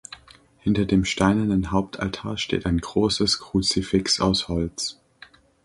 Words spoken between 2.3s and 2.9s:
steht ein